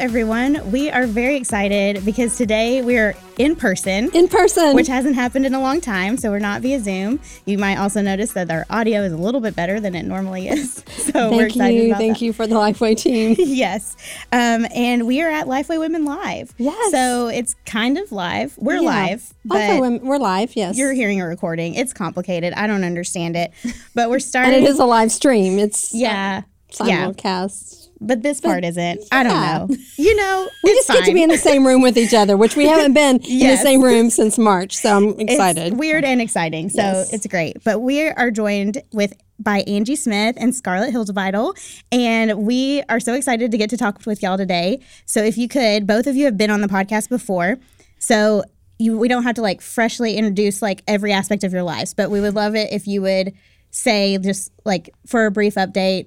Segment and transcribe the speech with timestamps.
[0.00, 0.70] Everyone.
[0.72, 4.10] We are very excited because today we're in person.
[4.14, 4.74] in person.
[4.74, 7.20] Which hasn't happened in a long time, so we're not via Zoom.
[7.44, 10.48] You might also notice that our audio is a little bit better than it normally
[10.48, 10.82] is.
[11.10, 12.24] So we're excited you, about thank that.
[12.24, 13.34] you for the Lifeway team.
[13.38, 13.96] yes.
[14.30, 16.54] Um, and we are at Lifeway Women Live.
[16.56, 16.92] Yes.
[16.92, 18.56] So it's kind of live.
[18.56, 18.80] We're Yeah.
[18.80, 20.54] live, but Women, we're live.
[20.54, 21.74] Yes, you're hearing a recording.
[21.74, 22.52] It's complicated.
[22.52, 23.50] I don't understand it,
[23.94, 24.54] but we're starting.
[24.58, 25.58] and it is a live stream.
[25.58, 26.42] It's yeah.
[26.84, 27.79] Yeah, simulcast.
[28.02, 29.04] But this part isn't.
[29.12, 29.76] I don't know.
[29.98, 32.36] You know, We it's just get to be in the same room with each other,
[32.36, 34.76] which we haven't been in the same room since March.
[34.76, 35.78] So I'm It's excited.
[35.78, 36.70] weird and exciting.
[36.70, 37.12] So Yes.
[37.12, 37.62] it's great.
[37.64, 41.54] But we are joined with by Angie Smith and Scarlet Hiltibidal.
[41.92, 44.80] And we are so excited to get to talk with y'all today.
[45.04, 47.58] So if you could, both of you have been on the podcast before.
[47.98, 48.44] So
[48.78, 52.10] you we don't have to like freshly introduce like every aspect of your lives, but
[52.10, 53.34] we would love it if you would
[53.70, 56.06] say just like for a brief update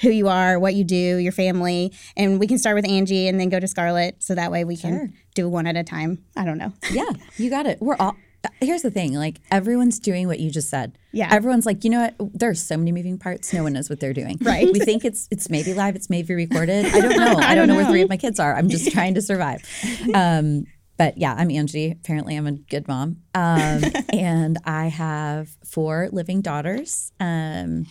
[0.00, 3.38] who you are, what you do, your family, and we can start with Angie and
[3.38, 6.24] then go to Scarlet so that way we can do one at a time.
[6.36, 6.72] I don't know.
[6.90, 7.78] Yeah, you got it.
[7.80, 8.16] We're all.
[8.60, 10.98] Here's the thing: like everyone's doing what you just said.
[11.12, 11.28] Yeah.
[11.32, 12.30] Everyone's like, you know what?
[12.34, 13.52] There's so many moving parts.
[13.52, 14.38] No one knows what they're doing.
[14.42, 14.70] Right.
[14.70, 15.96] We think it's it's maybe live.
[15.96, 16.86] It's maybe recorded.
[16.86, 17.36] I don't know.
[17.38, 18.54] I, don't know, where three of my kids are.
[18.54, 19.62] I'm just trying to survive.
[20.12, 20.64] Um,
[20.96, 21.90] but yeah, I'm Angie.
[21.90, 23.22] Apparently, I'm a good mom.
[23.34, 27.12] Um, and I have four living daughters.
[27.18, 27.86] Um,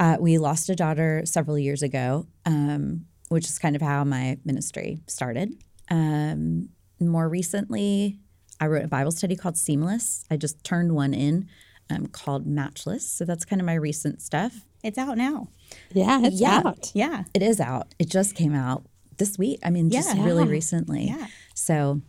[0.00, 4.38] uh, we lost a daughter several years ago, um, which is kind of how my
[4.44, 5.52] ministry started.
[5.90, 8.18] Um, more recently,
[8.60, 10.24] I wrote a Bible study called Seamless.
[10.30, 11.48] I just turned one in
[11.90, 13.06] um, called Matchless.
[13.08, 14.64] So that's kind of my recent stuff.
[14.82, 15.48] It's out now.
[15.92, 16.62] yeah, it's Yeah.
[16.64, 16.90] out.
[16.94, 17.24] Yeah.
[17.34, 17.94] It is out.
[17.98, 18.84] It just came out
[19.18, 19.60] this week.
[19.62, 20.24] I mean, just Yeah.
[20.24, 21.06] really recently.
[21.08, 21.26] Yeah.
[21.54, 22.00] So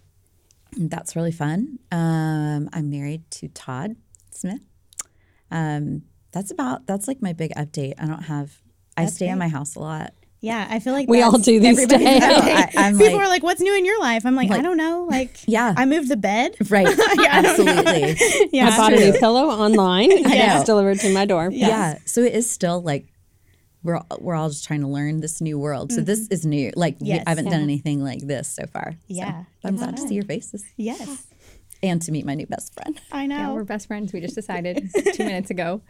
[0.78, 1.80] that's really fun.
[1.92, 3.96] Um, I'm married to Todd
[4.32, 4.62] Smith.
[5.50, 7.94] Um, that's about that's like my big update.
[8.00, 8.52] I don't have.
[8.98, 10.14] I stay in my house a lot.
[10.42, 12.02] Yeah, I feel like We all do these days.
[12.02, 14.78] I- I'm People like- are like, "What's new in your life?" I'm like, "I don't
[14.78, 15.74] know." Like, Yeah.
[15.78, 16.56] I moved the bed.
[16.70, 16.88] Right.
[17.30, 18.18] Absolutely.
[18.52, 20.12] Yeah, I bought a new pillow online.
[20.12, 20.32] and know.
[20.32, 21.50] It's delivered to my door.
[21.52, 22.00] Yeah.
[22.06, 23.06] So it is still like
[23.84, 25.92] we're we're all just trying to learn this new world.
[25.92, 26.34] So this mm-hmm.
[26.34, 26.72] is new.
[26.76, 28.94] Like we- I haven't done anything like this so far.
[28.94, 29.44] So Yeah.
[29.64, 31.28] I'm glad to see your faces Yes,
[31.84, 33.00] and to meet my new best friend.
[33.12, 33.36] I know.
[33.36, 33.54] Yeah, know.
[33.54, 34.12] we're best friends.
[34.12, 35.82] We just decided two minutes ago.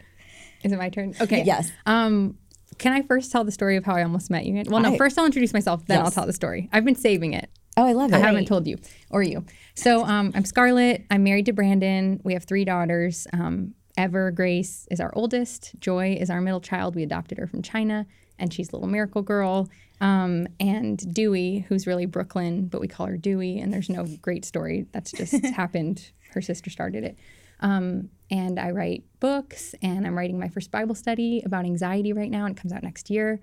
[0.64, 1.14] Is it my turn?
[1.20, 1.42] Okay.
[1.44, 1.70] Yes.
[1.86, 2.38] Um,
[2.78, 4.62] can I first tell the story of how I almost met you?
[4.66, 4.94] Well, no.
[4.94, 5.86] I- First, I'll introduce myself.
[5.86, 6.68] Then I'll tell the story.
[6.72, 7.50] I've been saving it.
[7.76, 8.16] Oh, I love it.
[8.16, 8.78] I haven't told you
[9.10, 9.44] or you.
[9.74, 11.06] So um, I'm Scarlet.
[11.10, 12.20] I'm married to Brandon.
[12.22, 13.26] We have three daughters.
[13.32, 15.72] Um, Ever Grace is our oldest.
[15.80, 16.94] Joy is our middle child.
[16.94, 18.06] We adopted her from China,
[18.38, 19.68] and she's a little miracle girl.
[20.00, 24.44] Um, and Dewey, who's really Brooklyn, but we call her Dewey, and there's no great
[24.44, 24.86] story.
[24.92, 26.10] That's just happened.
[26.32, 27.18] Her sister started it.
[27.60, 32.30] Um, and I write books, and I'm writing my first Bible study about anxiety right
[32.30, 33.40] now, and it comes out next year.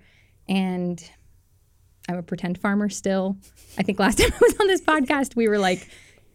[0.48, 1.00] And
[2.08, 3.36] I'm a pretend farmer still.
[3.78, 5.88] I think last time I was on this podcast, we were like,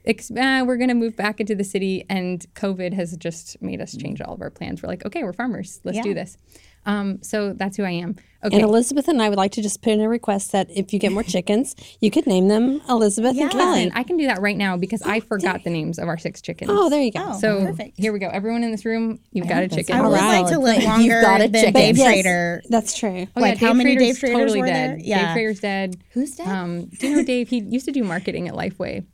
[0.07, 2.05] uh, we're going to move back into the city.
[2.09, 4.81] And COVID has just made us change all of our plans.
[4.81, 5.81] We're like, okay, we're farmers.
[5.83, 6.37] Let's do this.
[6.85, 8.15] Um, so that's who I am.
[8.43, 8.57] Okay.
[8.57, 10.99] And Elizabeth and I would like to just put in a request that if you
[10.99, 13.85] get more chickens, you could name them Elizabeth and Kelly.
[13.85, 16.41] Listen, I can do that right now because I forgot the names of our six
[16.43, 16.69] chickens.
[16.71, 17.33] Oh, there you go.
[17.39, 17.97] So perfect.
[17.97, 18.27] here we go.
[18.27, 19.95] Everyone in this room, you've got a chicken.
[19.95, 20.43] I would Alright.
[20.43, 21.73] like to live You've got a than chicken.
[21.73, 22.05] Dave Yes.
[22.07, 22.61] Schrader.
[22.69, 23.25] That's true.
[23.35, 24.89] Oh, like, how many Dave Schrader's Schraders totally were dead.
[24.91, 24.97] there?
[24.97, 25.33] Dave Yeah.
[25.33, 25.97] Schrader's dead.
[26.11, 26.47] Who's dead?
[26.47, 27.49] Um, do you know Dave?
[27.49, 29.07] He used to do marketing at Lifeway,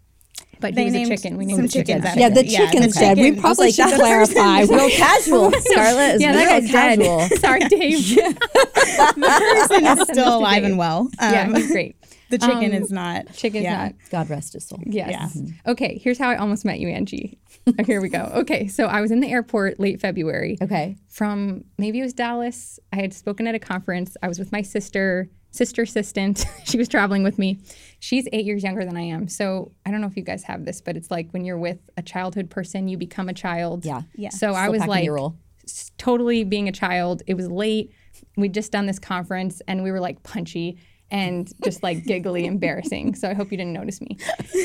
[0.62, 1.38] but They he was a named chicken.
[1.38, 2.06] We some named the chickens chicken.
[2.08, 2.34] after Yeah, him.
[2.36, 3.18] the Yeah, chicken's the dead.
[3.18, 4.62] We probably like, should clarify.
[4.62, 5.52] real casual.
[5.52, 7.18] Scarlet is Yeah, that real guy's casual.
[7.28, 7.40] dead.
[7.42, 8.16] Sorry, Dave.
[8.16, 11.10] the person is still alive and well.
[11.20, 11.96] Um, yeah, he's great.
[12.30, 13.34] the chicken Um, is not.
[13.34, 13.84] Chicken's yeah.
[13.86, 13.94] not.
[14.10, 14.80] God rest his soul.
[14.86, 15.38] Yes.
[15.68, 17.38] Okay, here's how I almost met you, Angie.
[17.86, 18.32] Here we go.
[18.36, 20.98] Okay, so I was in the airport late February Okay.
[21.10, 22.80] from maybe it was Dallas.
[22.92, 24.18] I had spoken at a conference.
[24.24, 26.46] I was with my sister, sister assistant.
[26.66, 27.60] she was traveling with me.
[28.00, 29.28] She's eight years younger than I am.
[29.28, 31.78] So I don't know if you guys have this, but it's like when you're with
[31.98, 33.86] a childhood person, you become a child.
[33.86, 34.02] Yeah.
[34.16, 34.30] Yeah.
[34.30, 35.36] So I was like your role.
[35.64, 37.22] s- totally being a child.
[37.28, 37.92] It was late.
[38.38, 40.78] We'd just done this conference and we were like punchy.
[41.12, 43.16] And just like giggly embarrassing.
[43.16, 44.18] So I hope you didn't notice me.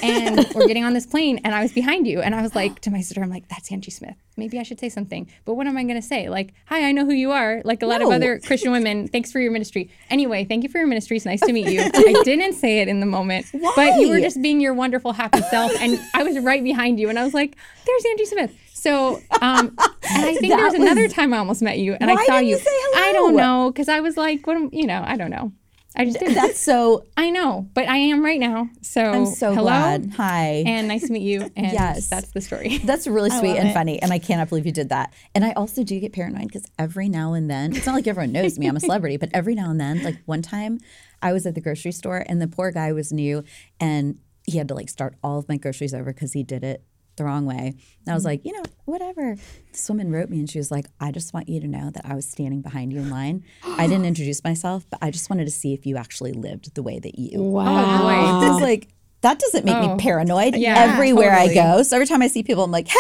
[0.03, 2.81] And we're getting on this plane and I was behind you and I was like
[2.81, 4.17] to my sister, I'm like, that's Angie Smith.
[4.37, 5.29] Maybe I should say something.
[5.45, 6.29] But what am I going to say?
[6.29, 7.63] Like, hi, I know who you are.
[7.65, 9.09] Like a lot of other Christian women.
[9.09, 9.91] Thanks for your ministry.
[10.11, 11.17] Anyway, thank you for your ministry.
[11.17, 11.81] It's nice to meet you.
[11.95, 13.73] I didn't say it in the moment, Why?
[13.75, 15.73] but you were just being your wonderful, happy self.
[15.81, 17.57] And I was right behind you and I was like,
[17.87, 18.55] there's Angie Smith.
[18.75, 22.11] So, um, and I think That there was another time I almost met you and
[22.11, 22.57] I saw you.
[22.57, 25.51] you I don't know because I was like, what am, you know, I don't know.
[25.97, 26.35] I just didn't.
[26.35, 27.07] That's so.
[27.17, 28.69] I know, but I am right now.
[28.83, 30.11] So I'm so hello glad.
[30.17, 30.63] Hi.
[30.67, 31.51] and nice to meet you.
[31.57, 32.09] And Yes.
[32.09, 32.79] that's the story.
[32.79, 33.73] That's really sweet and it.
[33.73, 35.13] funny, and I cannot believe you did that.
[35.35, 38.33] And I also do get paranoid because every now and then, it's not like everyone
[38.33, 40.79] knows me, I'm a celebrity, but every now and then, like one time,
[41.23, 43.43] I was at the grocery store and the poor guy was new,
[43.81, 46.85] and he had to like start all of my groceries over because he did it
[47.17, 47.75] the wrong way.
[48.05, 48.29] And I was mm-hmm.
[48.29, 49.37] like, you know, whatever.
[49.73, 52.05] This woman wrote me and she was like, I just want you to know that
[52.07, 53.45] I was standing behind you in line.
[53.65, 56.83] I didn't introduce myself, but I just wanted to see if you actually lived the
[56.83, 58.49] way that you Oh I boy.
[58.53, 58.89] was like,
[59.23, 59.97] that doesn't make Oh.
[59.97, 60.55] me paranoid.
[60.57, 61.59] Yeah, Everywhere totally.
[61.59, 61.83] I go.
[61.83, 62.99] So every time I see people, I'm like, hey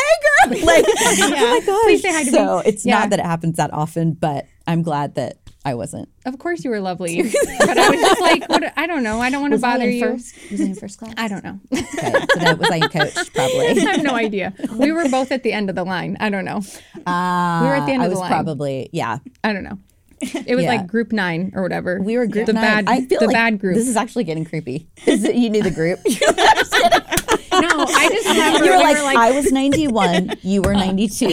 [0.48, 0.58] girl.
[0.64, 1.82] Like, oh my gosh.
[1.84, 2.62] Please say hi to so me.
[2.66, 2.98] it's Yeah.
[3.00, 6.08] not that it happens that often, but I'm glad that I wasn't.
[6.24, 7.22] Of course you were lovely,
[7.58, 8.72] but I was just like, what?
[8.76, 9.20] I don't know.
[9.20, 10.10] I don't want to bother you.
[10.12, 11.12] Was I in first class?
[11.16, 11.58] I don't know.
[11.72, 11.82] Okay.
[11.92, 13.14] So that was I in coach?
[13.34, 13.66] Probably.
[13.66, 14.54] I have no idea.
[14.76, 16.16] We were both at the end of the line.
[16.20, 16.58] I don't know.
[17.04, 18.30] Uh, We were at the end I of the line.
[18.32, 19.18] I was probably, yeah.
[19.42, 19.78] I don't know.
[20.20, 20.76] It was Yeah.
[20.76, 22.00] like group nine or whatever.
[22.00, 22.62] We were group the nine.
[22.62, 22.88] bad.
[22.88, 23.74] I feel the like bad group.
[23.74, 24.88] This is actually getting creepy.
[25.04, 25.98] Is it, you knew the group?
[27.60, 30.36] no, I just remember you were we like, were like I was 91.
[30.42, 31.26] You were 92.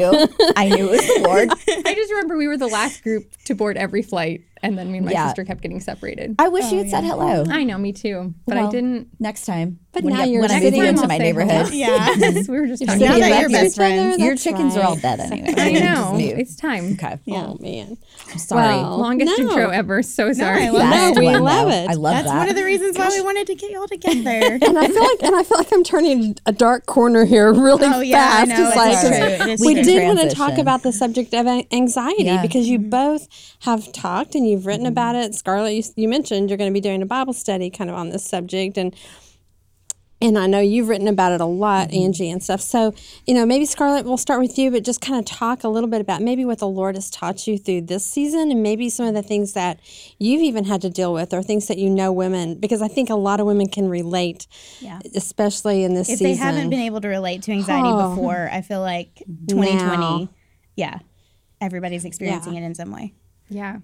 [0.55, 1.49] I knew it was the Lord.
[1.85, 4.97] I just remember we were the last group to board every flight, and then me
[4.97, 5.27] and my Yeah.
[5.27, 6.35] sister kept getting separated.
[6.39, 7.43] I wish you had oh, said hello.
[7.49, 9.09] I know, me too, but I didn't.
[9.19, 9.79] Next time.
[9.91, 11.43] But when now you- you're when I move sitting- you into my I'll hello.
[11.43, 11.73] neighborhood.
[11.73, 12.15] Yeah.
[12.47, 13.07] we were just Now talking.
[13.07, 14.17] that Getting you're best friends.
[14.17, 15.53] Your that's chickens are all dead anyway.
[15.55, 16.15] I know.
[16.17, 16.93] It's time.
[16.93, 17.19] Okay.
[17.29, 17.97] Oh man.
[18.37, 18.65] Sorry.
[18.77, 19.45] Well, Longest no.
[19.45, 20.01] intro ever.
[20.01, 20.63] So sorry.
[20.63, 21.89] I love That's No, we one, love it.
[21.89, 22.37] I love That's that.
[22.37, 24.57] one of the reasons why we wanted to get y'all together.
[24.63, 27.85] And I feel like, and I feel like I'm turning a dark corner here really
[27.85, 28.49] Oh, yeah, I fast.
[28.49, 28.55] know.
[28.55, 29.45] It's It's like true.
[29.45, 32.89] It is we did want to talk about the subject of anxiety because you mm-hmm.
[32.89, 33.27] both
[33.59, 34.93] have talked and you've written mm-hmm.
[34.93, 35.35] about it.
[35.35, 38.09] Scarlet, you, you mentioned you're going to be doing a Bible study kind of on
[38.09, 38.95] this subject, and
[40.21, 42.05] and I know you've written about it a lot, mm-hmm.
[42.05, 42.61] Angie, and stuff.
[42.61, 42.93] So
[43.27, 45.89] you know, maybe Scarlet, we'll start with you, but just kind of talk a little
[45.89, 49.05] bit about maybe what the Lord has taught you through this season, and maybe some
[49.05, 49.79] of the things that
[50.19, 53.09] you've even had to deal with, or things that you know women, because I think
[53.09, 54.47] a lot of women can relate,
[54.79, 54.99] Yeah.
[55.15, 56.31] especially in this if season.
[56.31, 58.11] If they haven't been able to relate to anxiety Oh.
[58.11, 60.29] before, I feel like 2020, Now.
[60.75, 60.99] yeah,
[61.59, 63.13] everybody's experiencing it in some way.
[63.49, 63.79] Yeah.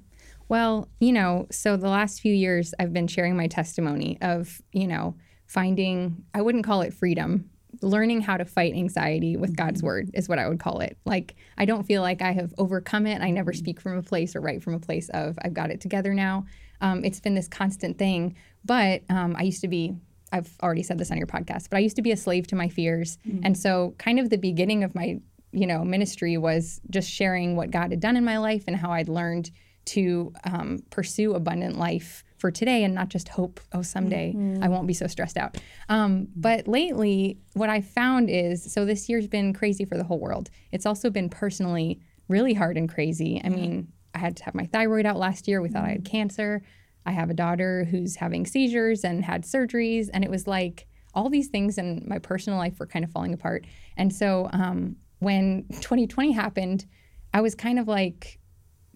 [0.50, 4.88] Well, you know, so the last few years I've been sharing my testimony of, you
[4.88, 5.16] know,
[5.46, 7.51] finding, I wouldn't call it freedom,
[7.81, 10.98] learning how to fight anxiety with God's word is what I would call it.
[11.06, 13.22] Like, I don't feel like I have overcome it.
[13.22, 15.81] I never speak from a place or write from a place of, I've got it
[15.81, 16.46] together now.
[16.81, 18.36] Um, it's been this constant thing.
[18.66, 19.95] But um, I used to be,
[20.31, 22.56] I've already said this on your podcast, but I used to be a slave to
[22.56, 23.19] my fears.
[23.44, 25.19] And so, kind of the beginning of my,
[25.52, 28.92] you know, ministry was just sharing what God had done in my life and how
[28.92, 29.52] I'd learned
[29.89, 34.88] to um, pursue abundant life for today and not just hope, oh, someday I won't
[34.88, 35.57] be so stressed out.
[35.89, 40.19] Um, but lately, what I found is so this year's been crazy for the whole
[40.19, 40.50] world.
[40.71, 42.00] It's also been personally
[42.30, 43.41] really hard and crazy.
[43.44, 45.62] I mean, I had to have my thyroid out last year.
[45.62, 46.62] We thought I had cancer.
[47.06, 50.09] I have a daughter who's having seizures and had surgeries.
[50.13, 53.33] And it was like all these things in my personal life were kind of falling
[53.33, 53.66] apart.
[53.97, 56.85] And so um, when 2020 happened,
[57.33, 58.40] I was kind of like,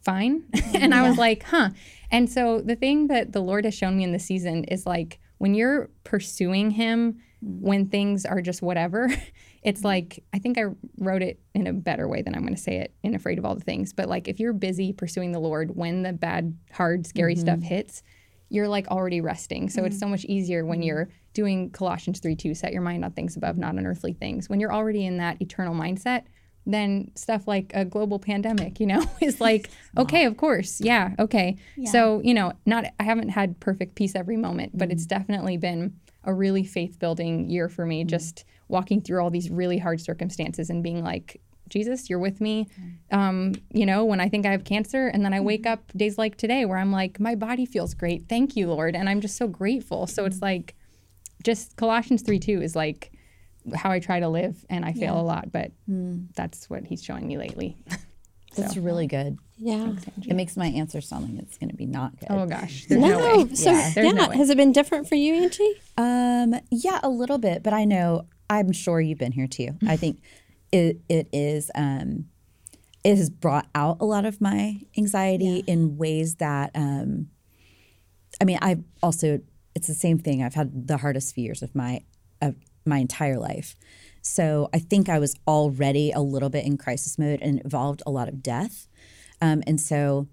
[0.03, 0.43] fine.
[0.73, 1.69] and I was like, huh.
[2.11, 5.19] And so the thing that the Lord has shown me in the season is like
[5.37, 9.09] when you're pursuing Him, when things are just whatever,
[9.63, 9.87] it's mm-hmm.
[9.87, 10.65] like, I think I
[10.97, 13.45] wrote it in a better way than I'm going to say it in Afraid of
[13.45, 13.93] All the Things.
[13.93, 17.67] But like if you're busy pursuing the Lord, when the bad, hard, scary stuff mm-hmm.
[17.67, 18.03] hits,
[18.49, 19.69] you're like already resting.
[19.69, 19.99] So it's mm-hmm.
[19.99, 23.57] so much easier when you're doing Colossians 3 2, set your mind on things above,
[23.57, 24.47] not on earthly things.
[24.47, 26.25] When you're already in that eternal mindset,
[26.65, 30.79] then stuff like a global pandemic, you know, is like, okay, of course.
[30.81, 31.57] Yeah, okay.
[31.85, 35.19] So, you know, not I haven't had perfect peace every moment, but it's mm-hmm.
[35.19, 38.09] definitely been a really faith building year for me, mm-hmm.
[38.09, 42.67] just walking through all these really hard circumstances and being like, Jesus, you're with me.
[42.79, 43.19] Mm-hmm.
[43.19, 46.17] Um, you know, when I think I have cancer, and then I wake up days
[46.17, 48.29] like today where I'm like, my body feels great.
[48.29, 48.95] Thank you, Lord.
[48.95, 50.07] And I'm just so grateful.
[50.07, 50.75] So it's like,
[51.43, 53.11] just Colossians 3 2 is like
[53.75, 57.27] how I try to live, and I fail a lot, but that's what he's showing
[57.27, 57.77] me lately.
[58.55, 59.39] That's really good.
[59.57, 59.93] yeah.
[60.27, 62.27] It makes my answer sound like it's going to be not good.
[62.29, 63.55] oh gosh, there's no, No, way.
[63.55, 63.91] so Yeah.
[63.95, 64.37] yeah, no way.
[64.37, 65.73] has it been different for you, Angie?
[65.97, 69.69] Um, yeah, a little bit, but I know I'm sure you've been here too.
[69.87, 70.21] I think
[70.71, 72.25] it it is um
[73.03, 77.29] it has brought out a lot of my anxiety in ways that um
[78.39, 79.39] I mean, I've also
[79.73, 80.43] it's the same thing.
[80.43, 82.01] I've had the hardest few years of my
[82.39, 82.53] of
[82.85, 83.75] my entire life.
[84.21, 88.11] So I think I was already a little bit in crisis mode and involved a
[88.11, 88.87] lot of death.
[89.41, 90.27] Um, and so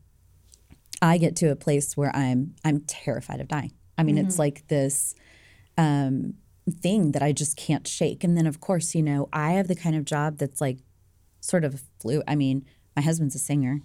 [1.02, 3.72] I get to a place where I'm I'm terrified of dying.
[3.98, 5.14] I mean, it's like this
[5.76, 6.34] um,
[6.70, 8.22] thing that I just can't shake.
[8.24, 10.78] And then of course, you know, I have the kind of job that's like
[11.40, 12.22] sort of flu.
[12.28, 12.64] I mean,
[12.96, 13.80] my husband's a singer.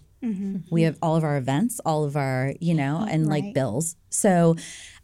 [0.72, 3.96] We have all of our events, all of our, you know, and like bills.
[4.10, 4.56] So,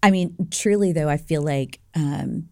[0.01, 2.49] I mean, truly though, I feel like um,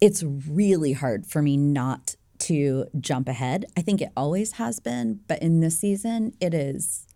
[0.00, 3.66] it's really hard for me not to jump ahead.
[3.76, 7.06] I think it always has been, but in this season, it is.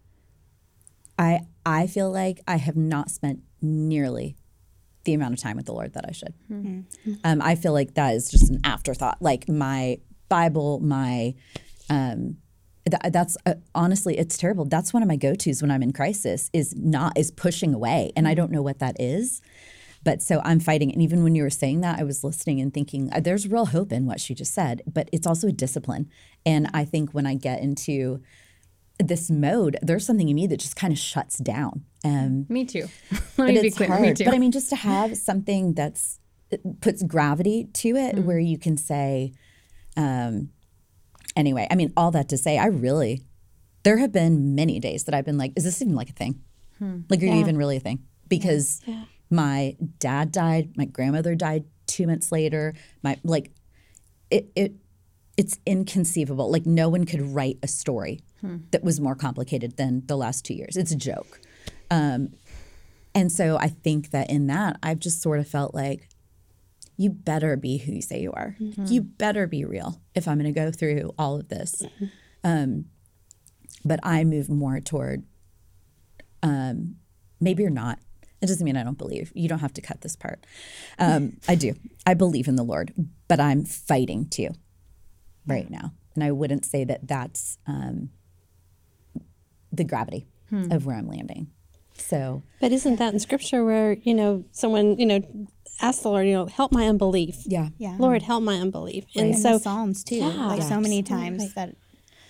[1.18, 4.36] I I feel like I have not spent nearly
[5.04, 6.34] the amount of time with the Lord that I should.
[7.24, 9.20] Um, I feel like that is just an afterthought.
[9.20, 9.98] Like my
[10.28, 11.34] Bible, my
[11.88, 12.38] um,
[12.88, 14.64] th- that's uh, honestly, it's terrible.
[14.64, 16.50] That's one of my go tos when I'm in crisis.
[16.52, 19.40] Is not is pushing away, and I don't know what that is.
[20.04, 20.92] But so I'm fighting.
[20.92, 23.66] And even when you were saying that, I was listening and thinking, uh, there's real
[23.66, 26.10] hope in what she just said, but it's also a discipline.
[26.44, 28.20] And I think when I get into
[29.02, 31.84] this mode, there's something in me that just kind of shuts down.
[32.04, 32.86] Um, Me too.
[33.12, 33.88] Let but me be clear.
[33.88, 34.02] hard.
[34.02, 34.24] Me too.
[34.26, 36.20] But I mean, just to have something that's
[36.80, 38.24] puts gravity to it, Mm.
[38.24, 39.32] where you can say,
[39.96, 40.50] um,
[41.34, 41.66] anyway.
[41.70, 43.22] I mean, all that to say, I really,
[43.82, 46.40] there have been many days that I've been like, is this even like a thing?
[46.78, 47.00] Hmm.
[47.08, 48.00] Like, are you even really a thing?
[48.28, 48.80] Because
[49.34, 52.74] my dad died, my grandmother died two months later.
[53.02, 53.50] My like,
[54.30, 54.72] it it
[55.36, 56.50] it's inconceivable.
[56.50, 58.56] Like no one could write a story Hmm.
[58.72, 60.76] that was more complicated than the last two years.
[60.76, 61.40] It's a joke.
[61.90, 62.34] Um,
[63.14, 66.08] and so I think that in that, I've just sort of felt like
[66.96, 68.54] you better be who you say you are.
[68.58, 71.82] You better be real if I'm going to go through all of this.
[72.44, 72.84] Um,
[73.84, 75.24] but I move more toward
[76.42, 76.96] um,
[77.40, 77.98] maybe you're not.
[78.44, 79.32] It doesn't mean I don't believe.
[79.34, 80.44] You don't have to cut this part.
[80.98, 81.74] Um, I do.
[82.06, 82.92] I believe in the Lord,
[83.26, 84.50] but I'm fighting too
[85.46, 85.92] right now.
[86.14, 88.10] And I wouldn't say that that's um,
[89.72, 90.26] the gravity
[90.70, 91.48] of where I'm landing.
[91.96, 95.20] So But isn't that in scripture where, you know, someone, you know,
[95.80, 97.38] asks the Lord, you know, help my unbelief.
[97.46, 97.96] yeah, Yeah.
[97.98, 99.04] Lord, help my unbelief.
[99.16, 100.20] And And so the Psalms too.
[100.20, 101.76] like so many times that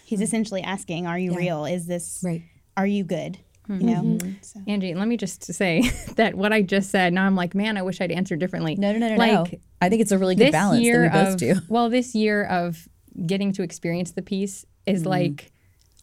[0.05, 1.65] he's essentially asking, "Are you real?
[1.67, 2.43] Is this Right.
[2.77, 4.19] Are you good?" You know.
[4.43, 4.61] So.
[4.69, 7.13] Angie, let me just say that what I just said.
[7.13, 8.75] Now I'm like, man, I wish I'd answered differently.
[8.77, 9.59] No, no, no, no, like, no.
[9.81, 11.55] I think it's a really good this balance year that we both of do.
[11.69, 12.89] well, this year of
[13.27, 15.11] getting to experience the peace is Mm-hmm.
[15.11, 15.53] like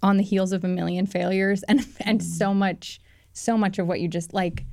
[0.02, 3.00] on the heels of a million failures and and so much
[3.34, 4.66] so much of what you just like.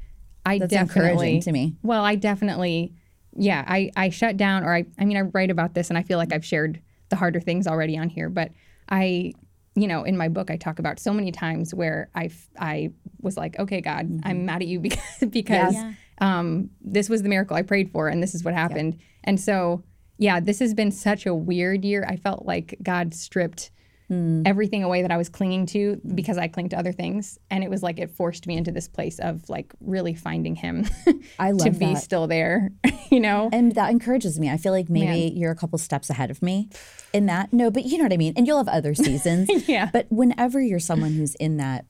[0.47, 0.61] I Mm-hmm.
[0.61, 1.75] That's definitely encouraging to me.
[1.83, 2.95] Well, I definitely,
[3.37, 6.03] yeah, I I shut down or I I mean I write about this and I
[6.03, 6.81] feel like I've shared
[7.11, 8.53] the harder things already on here, but
[8.89, 9.35] I
[9.81, 13.37] you know, in my book, I talk about so many times where I, I was
[13.37, 14.21] like, okay, God, Mm-hmm.
[14.29, 15.77] I'm mad at you because, because
[16.21, 18.99] um, this was the miracle I prayed for and this is what happened.
[19.25, 19.83] And so,
[20.19, 22.05] yeah, this has been such a weird year.
[22.09, 23.71] I felt like God stripped
[24.11, 24.43] Mm.
[24.47, 27.39] everything away that I was clinging to because I cling to other things.
[27.51, 30.87] And it was like it forced me into this place of like really finding Him
[31.39, 31.79] I love that.
[31.79, 32.71] to love be still there,
[33.11, 33.51] you know?
[33.53, 34.49] And that encourages me.
[34.49, 36.71] I feel like maybe you're a couple steps ahead of me
[37.13, 37.53] in that.
[37.53, 38.33] No, but you know what I mean.
[38.35, 39.51] And you'll have other seasons.
[39.69, 39.91] Yeah.
[39.93, 41.85] But whenever you're someone who's in that,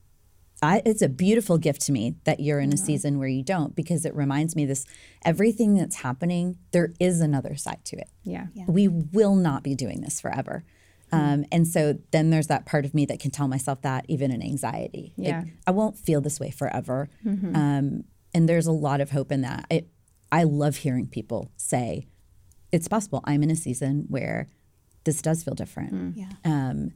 [0.60, 3.76] I, it's a beautiful gift to me that you're in a season where you don't,
[3.76, 4.84] because it reminds me this
[5.24, 8.08] everything that's happening, there is another side to it.
[8.24, 8.46] Yeah.
[8.66, 10.64] We will not be doing this forever.
[11.12, 14.30] Um, and so then there's that part of me that can tell myself that even
[14.30, 15.12] in anxiety.
[15.16, 15.44] Like, Yeah.
[15.66, 17.08] I won't feel this way forever.
[17.26, 19.66] Um, and there's a lot of hope in that.
[19.70, 19.88] It,
[20.30, 22.06] I love hearing people say,
[22.70, 23.22] it's possible.
[23.24, 24.48] I'm in a season where
[25.04, 26.16] this does feel different.
[26.16, 26.28] Yeah.
[26.44, 26.92] Um,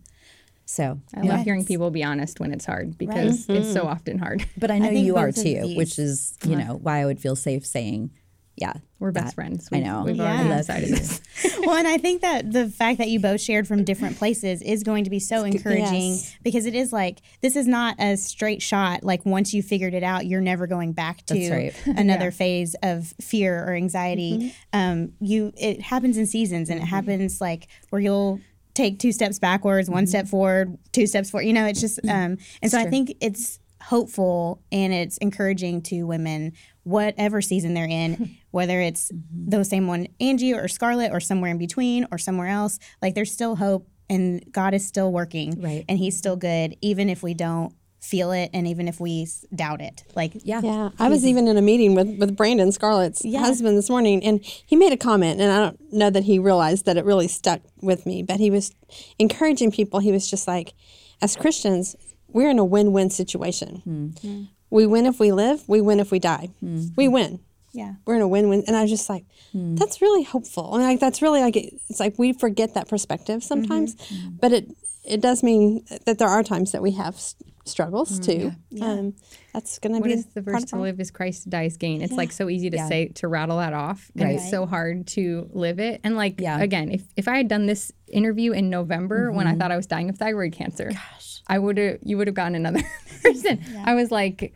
[0.65, 4.47] so, I love hearing people be honest when it's hard because it's so often hard.
[4.57, 7.37] but I know think you are too, which is, you know, why I would feel
[7.37, 8.11] safe saying,
[8.57, 9.69] yeah, We're best that- friends.
[9.73, 10.03] I We've- know.
[10.05, 10.25] We've Yeah.
[10.25, 11.21] already I decided this.
[11.61, 14.83] well, and I think that the fact that you both shared from different places is
[14.83, 16.35] going to be so encouraging yes.
[16.43, 19.03] because it is like this is not a straight shot.
[19.05, 21.75] Like once you figured it out, you're never going back to right.
[21.87, 24.55] another phase of fear or anxiety.
[24.73, 28.39] Um, you it happens in seasons, and it happens like where you'll
[28.75, 31.45] take two steps backwards, one step forward, two steps forward.
[31.47, 36.05] You know, it's just um, and so I think it's hopeful and it's encouraging to
[36.05, 36.53] women
[36.85, 39.51] whatever season they're in whether it's mm-hmm.
[39.51, 43.33] the same one angie or scarlett or somewhere in between or somewhere else like there's
[43.33, 45.85] still hope and god is still working Right.
[45.89, 49.81] and he's still good even if we don't feel it and even if we doubt
[49.81, 50.61] it like yeah.
[50.63, 54.45] Yeah, I was even in a meeting with, with Brandon Scarlet's husband this morning, and
[54.45, 57.61] he made a comment, and I don't know that he realized that it really stuck
[57.81, 58.75] with me, but he was
[59.19, 60.01] encouraging people.
[60.01, 60.75] He was just like,
[61.23, 61.95] as Christians,
[62.29, 63.77] we're in a win win situation.
[64.21, 64.43] Hmm.
[64.73, 65.63] We win if we live.
[65.69, 66.49] We win if we die.
[66.65, 66.95] Mm-hmm.
[66.97, 67.41] We win.
[67.73, 67.95] Yeah.
[68.07, 68.65] We're in a win-win.
[68.67, 69.25] And I was just like,
[69.55, 69.79] mm.
[69.79, 70.75] that's really hopeful.
[70.75, 73.47] And like that's really like it's like we forget that perspective mm-hmm.
[73.47, 74.31] sometimes, mm-hmm.
[74.41, 74.69] but it
[75.05, 78.83] it does mean that there are times that we have s- struggles mm, too.
[78.83, 79.15] Um,
[79.53, 81.77] that's going to be is the part verse to live is Christ to die is
[81.77, 82.03] gain?
[82.03, 82.89] It's like so easy to Yeah.
[82.89, 86.01] say to rattle that off, and it's so hard to live it.
[86.05, 86.61] And like Yeah.
[86.61, 89.87] again, if if I had done this interview in November when I thought I was
[89.87, 91.43] dying of thyroid cancer, Gosh.
[91.47, 92.83] I would have you would have gotten another
[93.23, 93.65] person.
[93.85, 94.55] I was like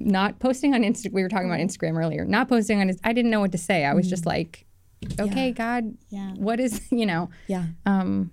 [0.00, 1.12] not posting on Instagram.
[1.12, 2.24] We were talking about Instagram earlier.
[2.24, 2.88] Not posting on.
[2.88, 3.84] Inst- I didn't know what to say.
[3.84, 4.66] I was just like,
[5.20, 6.32] okay, God, Yeah.
[6.34, 7.30] what is you know?
[7.46, 7.66] Yeah.
[7.86, 8.30] Um,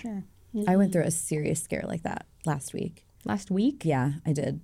[0.00, 0.22] Sure.
[0.68, 3.04] I went through a serious scare like that last week.
[3.24, 3.84] last week.
[3.84, 4.60] Yeah, I did.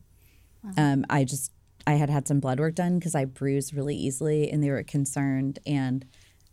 [0.76, 1.50] Um, I just
[1.86, 4.82] I had had some blood work done because I bruised really easily, and they were
[4.82, 5.58] concerned.
[5.66, 6.04] And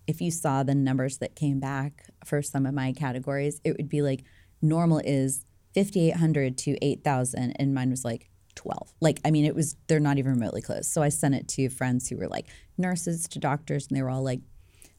[0.07, 3.89] if you saw the numbers that came back for some of my categories, it would
[3.89, 4.23] be like
[4.61, 8.93] normal is fifty eight hundred to eight thousand, and mine was like twelve.
[9.01, 10.87] Like I mean, it was they're not even remotely close.
[10.87, 12.47] So I sent it to friends who were like
[12.77, 14.41] nurses to doctors, and they were all like.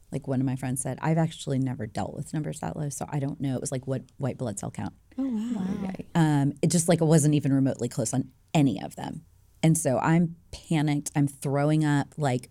[0.09, 3.05] Like one of my friends said, I've actually never dealt with numbers that low, so
[3.09, 3.55] I don't know.
[3.55, 5.91] It was like what white blood cell count Oh wow.
[6.15, 9.23] um, it just like it wasn't even remotely close on any of them.
[9.61, 11.11] And so I'm panicked.
[11.13, 12.13] I'm throwing up.
[12.15, 12.49] Like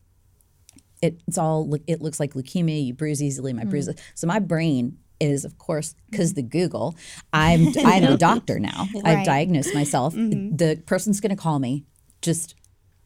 [1.00, 1.74] it, it's all.
[1.86, 2.84] It looks like leukemia.
[2.84, 3.54] You bruise easily.
[3.54, 3.96] My bruises.
[4.14, 6.92] So my brain is, of course, because the Google.
[6.92, 7.76] Mm-hmm.
[7.86, 7.86] I'm.
[7.86, 8.86] I'm a doctor now.
[9.04, 10.14] I've diagnosed myself.
[10.14, 10.56] Mm-hmm.
[10.56, 11.84] The person's going to call me
[12.22, 12.54] just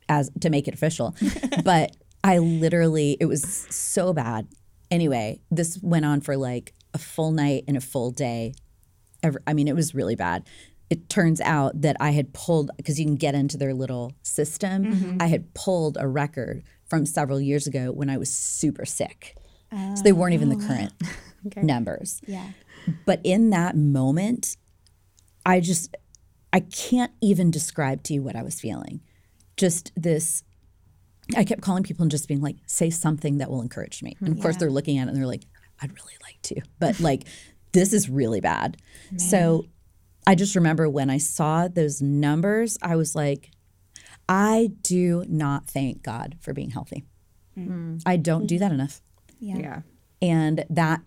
[0.08, 1.14] as to make it official.
[1.64, 4.48] but I literally, it was so bad.
[4.90, 8.54] Anyway, this went on for like a full night and a full day.
[9.22, 10.46] Ever, I mean, it was really bad.
[10.88, 14.86] It turns out that I had pulled because you can get into their little system.
[14.86, 15.16] Mm-hmm.
[15.20, 19.36] I had pulled a record from several years ago when I was super sick.
[19.70, 20.66] so they weren't even the oh.
[20.66, 20.92] current
[21.56, 22.20] numbers.
[22.26, 22.50] Yeah.
[23.06, 24.56] But in that moment,
[25.44, 25.96] I just,
[26.52, 29.00] I can't even describe to you what I was feeling.
[29.56, 30.42] Just this,
[31.36, 34.16] I kept calling people and just being like, say something that will encourage me.
[34.20, 35.44] And of course, they're looking at it and they're like,
[35.82, 37.24] I'd really like to, but like,
[37.72, 38.76] this is really bad.
[39.16, 39.64] So
[40.26, 43.50] I just remember when I saw those numbers, I was like,
[44.28, 47.04] I do not thank God for being healthy.
[47.58, 48.02] Mm.
[48.06, 49.00] I don't do that enough
[49.40, 49.56] Yeah.
[49.58, 49.80] Yeah.
[50.22, 51.00] and that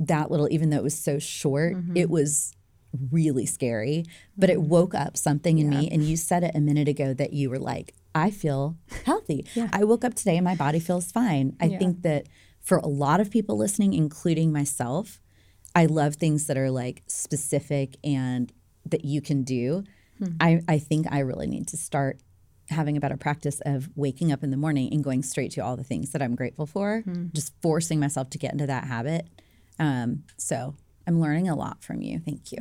[0.00, 1.96] that little even though it was so short mm-hmm.
[1.96, 2.54] it was
[3.10, 4.04] really scary.
[4.36, 4.68] But it mm-hmm.
[4.68, 7.58] woke up something in me and you said it a minute ago that you were
[7.58, 9.46] like i feel healthy.
[9.72, 11.56] I woke up today and my body feels fine.
[11.60, 12.26] I think that
[12.60, 15.20] for a lot of people listening including myself
[15.74, 18.52] i love things that are like specific and
[18.84, 19.84] that you can do.
[20.18, 20.32] Hmm.
[20.40, 22.18] I, I think i really need to start
[22.70, 25.76] having a better practice of waking up in the morning and going straight to all
[25.76, 27.26] the things that I'm grateful for, hmm.
[27.32, 29.28] just forcing myself to get into that habit.
[29.80, 32.20] Um, so I'm learning a lot from you.
[32.20, 32.58] Thank you.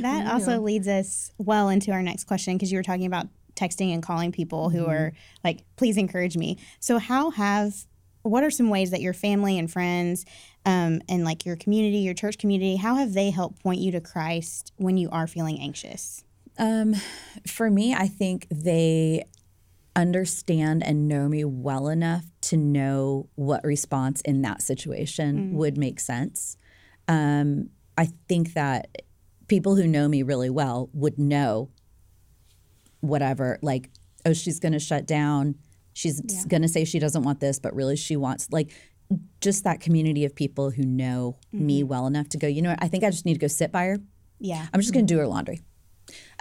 [0.00, 3.92] That also leads us well into our next question because you were talking about texting
[3.92, 5.12] and calling people who are
[5.44, 6.58] like, please encourage me.
[6.80, 7.74] So, how have,
[8.22, 10.24] what are some ways that your family and friends
[10.64, 14.00] um, and like your community, your church community, how have they helped point you to
[14.00, 16.24] Christ when you are feeling anxious?
[16.58, 16.94] Um,
[17.46, 19.24] for me, I think they
[19.98, 25.98] understand and know me well enough to know what response in that situation would make
[25.98, 26.56] sense.
[27.08, 29.02] Um, I think that
[29.48, 31.70] people who know me really well would know
[33.00, 33.90] whatever, like,
[34.24, 35.56] oh, she's going to shut down.
[35.94, 38.70] She's going to say she doesn't want this, but really she wants, like,
[39.40, 42.78] just that community of people who know me well enough to go, you know what,
[42.82, 43.98] I think I just need to go sit by her.
[44.38, 44.66] Yeah.
[44.72, 45.60] I'm just going to do her laundry,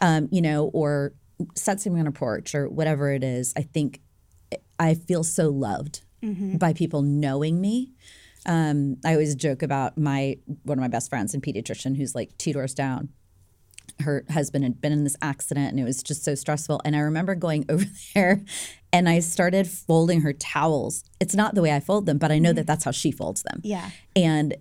[0.02, 1.14] um, you know, or
[1.56, 3.54] set something on a porch or whatever it is.
[3.56, 4.02] I think
[4.80, 6.58] I feel so loved mm-hmm.
[6.58, 7.94] by people knowing me.
[8.46, 12.38] Um, I always joke about my one of my best friends, and pediatrician, who's like
[12.38, 13.10] two doors down.
[14.02, 16.82] Her husband had been in this accident, and it was just so stressful.
[16.86, 18.44] And I remember going over there,
[18.94, 21.04] and I started folding her towels.
[21.20, 22.68] It's not the way I fold them, but I know that mm-hmm.
[22.68, 23.62] that's how she folds them.
[23.64, 23.90] Yeah.
[24.16, 24.56] And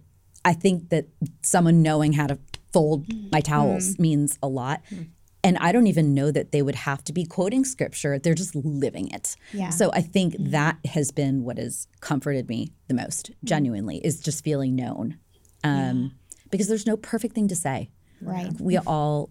[0.44, 1.06] I think that
[1.42, 2.38] someone knowing how to
[2.72, 3.32] fold mm.
[3.32, 3.98] my towels mm.
[4.00, 4.82] means a lot.
[4.92, 5.08] Mm.
[5.46, 8.18] And I don't even know that they would have to be quoting scripture.
[8.18, 9.36] They're just living it.
[9.52, 9.70] Yeah.
[9.70, 10.50] So I think mm-hmm.
[10.50, 13.46] that has been what has comforted me the most, mm-hmm.
[13.46, 15.18] genuinely, is just feeling known.
[15.62, 16.12] Um,
[16.50, 17.90] Because there's no perfect thing to say.
[18.20, 18.52] Right.
[18.60, 18.88] We mm-hmm.
[18.88, 19.30] all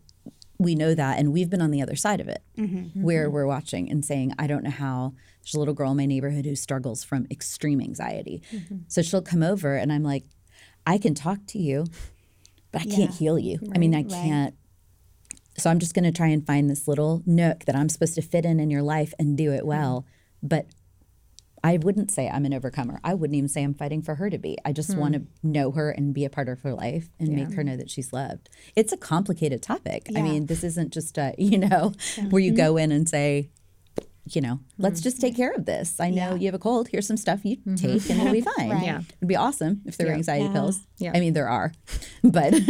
[0.58, 2.41] we know that and we've been on the other side of it
[3.04, 6.06] where we're watching and saying i don't know how there's a little girl in my
[6.06, 8.41] neighborhood who struggles from extreme anxiety
[8.88, 10.23] so she'll come over and i'm like
[10.88, 11.86] i can talk to you
[12.71, 14.56] but i can't heal you i mean i can't
[15.58, 18.22] so i'm just going to try and find this little nook that i'm supposed to
[18.22, 20.48] fit in in your life and do it well mm-hmm.
[20.48, 20.68] but
[21.63, 23.00] I wouldn't say I'm an overcomer.
[23.04, 24.56] I wouldn't even say I'm fighting for her to be.
[24.63, 25.28] I just want to hmm.
[25.41, 28.13] know her and be a part of her life and make her know that she's
[28.13, 28.52] loved.
[28.76, 30.06] It's a complicated topic.
[30.15, 31.94] I mean, this isn't just a, you know,
[32.30, 32.58] where you mm-hmm.
[32.58, 33.50] go in and say,
[34.27, 35.99] you know, let's just take care of this.
[35.99, 36.88] I know you have a cold.
[36.88, 38.69] Here's some stuff you take and it'll be fine.
[38.83, 39.01] Yeah.
[39.17, 40.79] It'd be awesome if there were anxiety pills.
[40.97, 41.11] Yeah.
[41.13, 41.73] I mean, there are,
[42.23, 42.53] but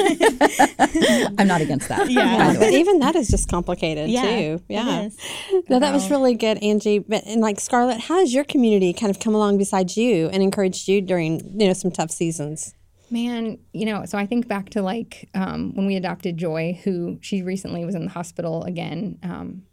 [1.38, 2.10] I'm not against that.
[2.10, 2.56] Yeah.
[2.60, 4.64] But even that is just complicated Yeah, too.
[4.68, 5.10] Yeah.
[5.70, 7.00] No, that was really good, Angie.
[7.00, 10.44] But and like Scarlet, how has your community kind of come along beside you and
[10.44, 12.74] encouraged you during you know some tough seasons?
[13.12, 17.20] Man, you know, so I think back to like um, when we adopted Joy, who
[17.22, 19.20] she recently was in the hospital again.
[19.24, 19.64] Um,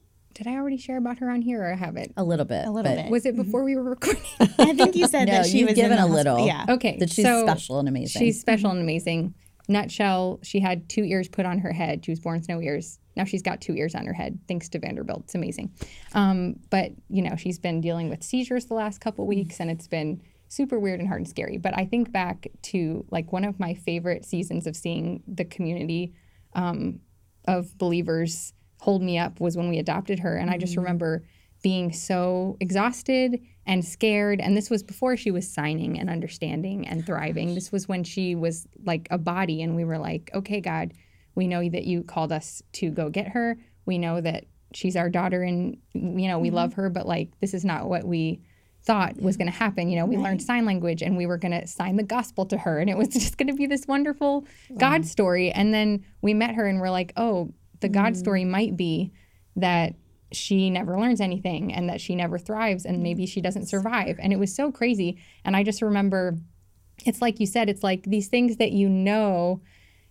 [0.42, 2.12] did I already share about her on here or have it?
[2.16, 2.66] A little bit.
[2.66, 3.11] A little bit.
[3.11, 4.22] Was it before we were recording?
[4.40, 6.46] I think you said No, that she you've was in given the a hosp- little.
[6.46, 6.66] Yeah.
[6.68, 6.96] Okay.
[6.98, 8.20] That she's so special and amazing.
[8.20, 9.35] She's special and amazing.
[9.68, 12.05] Nutshell, she had two ears put on her head.
[12.05, 12.98] She was born with no ears.
[13.16, 15.22] Now she's got two ears on her head, thanks to Vanderbilt.
[15.24, 15.70] It's amazing.
[16.14, 19.87] Um, but, you know, she's been dealing with seizures the last couple weeks, and it's
[19.87, 21.59] been super weird and hard and scary.
[21.59, 26.14] But I think back to like one of my favorite seasons of seeing the community
[26.55, 27.00] um,
[27.46, 30.36] of believers hold me up was when we adopted her.
[30.36, 30.80] And I just mm-hmm.
[30.80, 31.22] remember
[31.62, 34.40] being so exhausted and scared.
[34.40, 37.54] And this was before she was signing and understanding and oh thriving.
[37.54, 40.94] This was when she was like a body, and we were like, okay, God,
[41.36, 43.56] we know that you called us to go get her.
[43.86, 46.56] We know that she's our daughter and, you know, we mm-hmm.
[46.56, 48.40] love her, but like, this is not what we
[48.84, 49.88] thought was going to happen.
[49.90, 52.58] You know, we learned sign language and we were going to sign the gospel to
[52.58, 54.44] her and it was just going to be this wonderful
[54.76, 55.52] God story.
[55.52, 58.50] And then we met her and we're like, oh, the God story mm.
[58.50, 59.12] might be
[59.56, 59.94] that
[60.32, 64.16] she never learns anything and that she never thrives and maybe she doesn't survive.
[64.18, 65.18] And it was so crazy.
[65.44, 66.38] And I just remember
[67.04, 69.60] it's like you said, it's like these things that you know,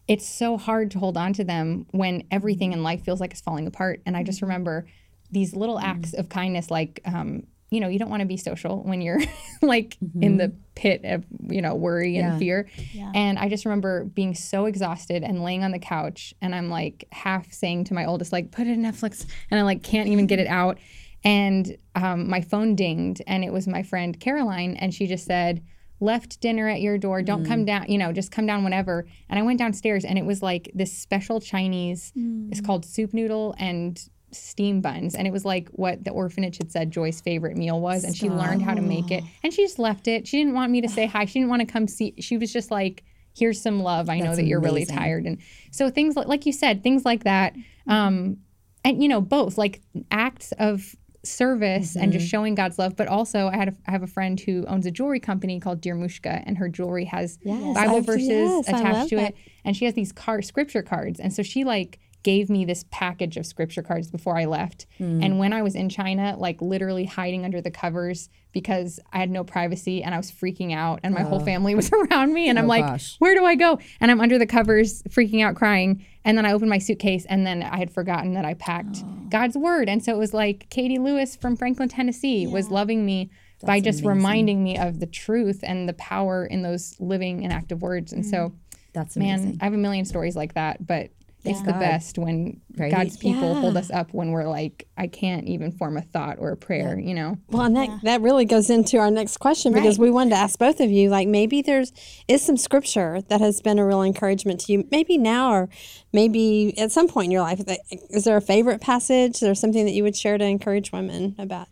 [0.07, 2.73] it's so hard to hold on to them when everything mm.
[2.73, 4.01] in life feels like it's falling apart.
[4.05, 4.43] And I just mm.
[4.43, 4.85] remember
[5.31, 8.83] these little acts of kindness, like, um, you know, you don't want to be social
[8.83, 9.21] when you're
[9.61, 10.57] like in the mm-hmm.
[10.75, 12.67] pit of, you know, worry and fear.
[12.93, 13.11] Yeah.
[13.15, 17.07] And I just remember being so exhausted and laying on the couch and I'm like
[17.13, 19.25] half saying to my oldest, like, put it in Netflix.
[19.49, 20.79] And I like can't even get it out.
[21.23, 24.75] And um, my phone dinged and it was my friend Caroline.
[24.75, 25.63] And she just said,
[26.01, 27.21] left dinner at your door.
[27.21, 27.67] Don't come mm.
[27.67, 29.05] down, you know, just come down whenever.
[29.29, 32.11] And I went downstairs and it was like this special Chinese,
[32.49, 32.65] it's mm.
[32.65, 34.01] called soup noodle and
[34.31, 35.15] steam buns.
[35.15, 38.03] And it was like what the orphanage had said Joy's favorite meal was.
[38.03, 39.23] And she learned how to make it.
[39.43, 40.27] And she just left it.
[40.27, 41.25] She didn't want me to say hi.
[41.25, 42.13] She didn't want to come see.
[42.19, 43.03] She was just like,
[43.35, 44.09] here's some love.
[44.09, 45.25] I know that you're really tired.
[45.25, 45.37] And
[45.71, 47.55] so things like, like you said, things like that.
[47.87, 48.37] Um,
[48.83, 52.11] and you know, both like acts of service and Mm-hmm.
[52.19, 54.85] just showing God's love, but also I had a, I have a friend who owns
[54.87, 59.09] a jewelry company called Dear Mushka, and her jewelry has Bible I've- verses yes, attached
[59.09, 59.29] to that.
[59.31, 62.85] it, and she has these card scripture cards, and so she like gave me this
[62.91, 65.23] package of scripture cards before I left, Hmm.
[65.23, 69.29] and when I was in China, like literally hiding under the covers because I had
[69.31, 72.59] no privacy and I was freaking out, and my whole family was around me, and
[72.59, 72.89] I'm like, Oh.
[72.89, 73.15] gosh.
[73.19, 73.79] where do I go?
[73.99, 76.05] And I'm under the covers, freaking out, crying.
[76.23, 79.07] And then I opened my suitcase, and then I had forgotten that I packed Oh.
[79.29, 79.89] God's word.
[79.89, 83.29] And so it was like Katie Lewis from Franklin, Tennessee, was loving me
[83.65, 87.81] by just reminding me of the truth and the power in those living and active
[87.81, 88.11] words.
[88.11, 88.53] And so,
[88.93, 89.57] That's man.
[89.61, 91.09] I have a million stories like that, but.
[91.43, 92.91] It's the best when Right?
[92.91, 96.51] God's people hold us up when we're like, I can't even form a thought or
[96.51, 97.37] a prayer, you know?
[97.49, 100.57] Well, and that, that really goes into our next question because we wanted to ask
[100.57, 101.91] both of you, like maybe there's
[102.27, 105.69] is some scripture that has been a real encouragement to you, maybe now or
[106.13, 107.61] maybe at some point in your life.
[108.09, 109.35] Is there a favorite passage?
[109.35, 111.67] Is there something that you would share to encourage women about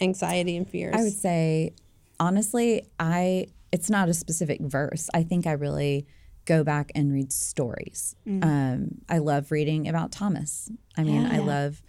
[0.00, 0.96] anxiety and fears?
[0.96, 1.74] I would say,
[2.18, 5.08] honestly, I it's not a specific verse.
[5.14, 6.06] I think I really
[6.44, 8.16] go back and read stories.
[8.42, 10.70] Um, I love reading about Thomas.
[10.96, 11.82] I mean, I love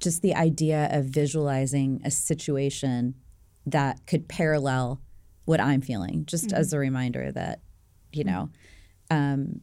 [0.00, 3.14] just the idea of visualizing a situation
[3.64, 5.00] that could parallel
[5.46, 7.60] what I'm feeling, just as a reminder that,
[8.12, 8.50] you know,
[9.10, 9.60] um,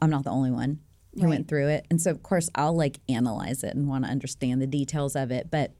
[0.00, 0.80] I'm not the only one
[1.18, 1.86] who went through it.
[1.90, 5.30] And so, of course, I'll like analyze it and want to understand the details of
[5.30, 5.50] it.
[5.50, 5.72] But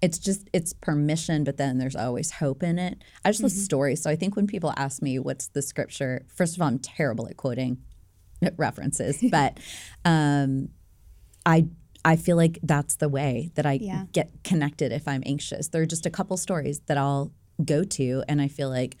[0.00, 3.02] it's just it's permission but then there's always hope in it.
[3.24, 3.60] I just love mm-hmm.
[3.60, 6.78] stories so i think when people ask me what's the scripture first of all i'm
[6.78, 7.78] terrible at quoting
[8.56, 9.58] references but
[10.04, 10.68] um
[11.46, 11.66] i
[12.04, 14.04] i feel like that's the way that i Yeah.
[14.12, 15.68] get connected if i'm anxious.
[15.68, 17.32] There are just a couple stories that i'll
[17.64, 18.96] go to and i feel like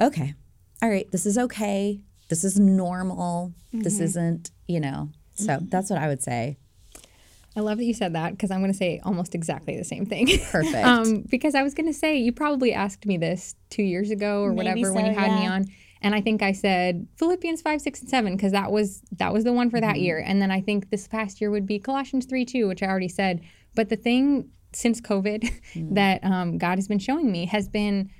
[0.00, 0.34] okay
[0.82, 2.00] all right this is okay.
[2.28, 3.54] This is normal.
[3.72, 4.04] This mm-hmm.
[4.04, 5.66] isn't you know so mm-hmm.
[5.68, 6.56] that's what i would say
[7.56, 10.04] I love that you said that because I'm going to say almost exactly the same
[10.04, 10.26] thing.
[10.50, 10.76] Perfect.
[10.86, 14.42] um, because I was going to say, you probably asked me this two years ago
[14.42, 15.66] or Maybe whatever when you had me on.
[16.02, 19.44] And I think I said Philippians 5, 6, and 7 because that was that was
[19.44, 20.18] the one for that year.
[20.18, 23.08] And then I think this past year would be Colossians 3, 2, which I already
[23.08, 23.40] said.
[23.74, 25.50] But the thing since COVID
[25.94, 28.10] that um, God has been showing me has been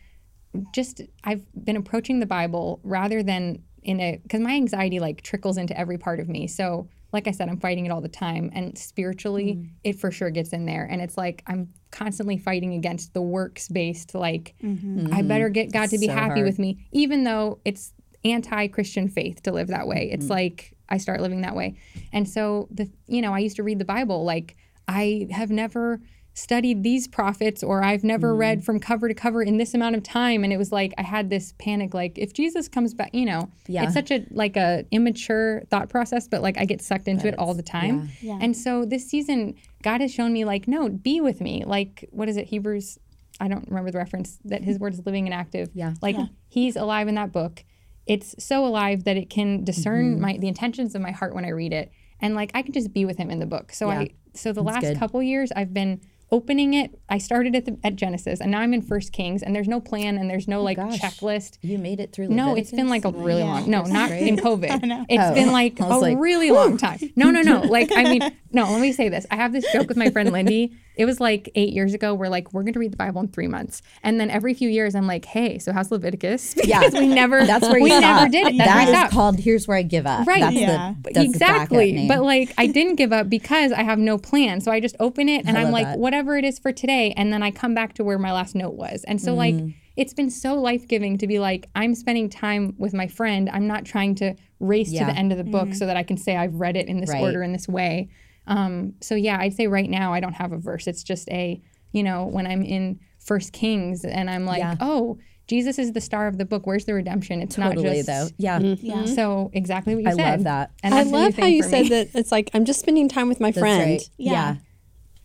[0.72, 5.58] just I've been approaching the Bible rather than in a because my anxiety like trickles
[5.58, 6.46] into every part of me.
[6.46, 9.70] So like I said, I'm fighting it all the time, and spiritually, mm.
[9.82, 10.84] it for sure gets in there.
[10.84, 15.06] And it's like I'm constantly fighting against the works based like mm-hmm.
[15.06, 15.28] I mm-hmm.
[15.28, 16.44] better get God to be So happy hard.
[16.44, 20.10] with me, even though it's anti Christian faith to live that way.
[20.12, 20.30] It's mm.
[20.30, 21.78] like I start living that way.
[22.12, 24.54] And so the you know, I used to read the Bible like
[24.86, 26.02] I have never
[26.38, 30.02] studied these prophets or I've never read from cover to cover in this amount of
[30.02, 33.24] time and it was like I had this panic like if Jesus comes back, you
[33.24, 33.84] know, Yeah.
[33.84, 37.38] it's such a like a immature thought process but like I get sucked into it
[37.38, 38.10] all the time.
[38.20, 38.34] Yeah.
[38.34, 38.38] Yeah.
[38.42, 41.64] And so this season God has shown me like no, be with me.
[41.64, 42.98] Like what is it Hebrews
[43.40, 45.70] I don't remember the reference that his word is living and active.
[45.72, 45.94] Yeah.
[46.02, 46.16] Like
[46.48, 47.64] he's alive in that book.
[48.06, 50.20] It's so alive that it can discern Mm-hmm.
[50.20, 51.90] my the intentions of my heart when I read it.
[52.20, 53.72] And like I can just be with him in the book.
[53.72, 54.00] So Yeah.
[54.00, 54.98] I so the last good.
[54.98, 56.98] couple years I've been opening it.
[57.08, 59.80] I started at the, at Genesis and now I'm in First Kings and there's no
[59.80, 60.98] plan and there's no oh like gosh.
[61.00, 61.58] checklist.
[61.62, 62.28] You made it through.
[62.28, 63.70] No, it's been like a really long.
[63.70, 65.06] No, not in COVID.
[65.08, 65.34] It's Oh.
[65.34, 66.98] been like a like, really long time.
[67.14, 67.60] No, no, no.
[67.76, 68.64] Like I mean, no.
[68.72, 69.26] Let me say this.
[69.30, 70.72] I have this joke with my friend Lindy.
[70.96, 72.14] It was like eight years ago.
[72.14, 74.70] We're like, we're going to read the Bible in three months, and then every few
[74.70, 76.54] years, I'm like, hey, so how's Leviticus?
[76.64, 76.88] Yeah.
[76.92, 77.44] We never.
[77.44, 78.00] That's where you we stop.
[78.00, 78.56] never did it.
[78.58, 80.40] That's where That I is called "Here's where I give up." Right.
[80.40, 80.94] That's Yeah.
[81.04, 81.92] the that's exactly.
[81.92, 82.08] name.
[82.08, 84.60] But like I didn't give up because I have no plan.
[84.62, 85.98] So I just open it and I I'm like, that.
[85.98, 86.95] whatever it is for today.
[87.16, 89.04] And then I come back to where my last note was.
[89.04, 89.74] And so like Mm.
[89.96, 93.48] it's been so life giving to be like, I'm spending time with my friend.
[93.52, 95.00] I'm not trying to race Yeah.
[95.06, 97.00] to the end of the book so that I can say I've read it in
[97.00, 97.22] this Right.
[97.22, 98.08] order in this way.
[98.46, 100.86] Um, so yeah, I'd say right now I don't have a verse.
[100.86, 101.60] It's just a,
[101.92, 104.76] you know, when I'm in First Kings and I'm like, Yeah.
[104.80, 106.66] oh, Jesus is the star of the book.
[106.66, 107.40] Where's the redemption?
[107.40, 108.28] It's totally not just though.
[108.36, 109.04] Yeah, Yeah.
[109.04, 110.26] so exactly what you I said.
[110.26, 110.70] I love that.
[110.82, 111.88] And I that's a love how you said me.
[111.90, 113.80] that it's like I'm just spending time with my That's friend.
[113.92, 114.10] right.
[114.18, 114.32] Yeah.
[114.32, 114.54] yeah.